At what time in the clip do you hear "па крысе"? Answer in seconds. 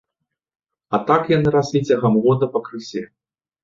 2.59-3.09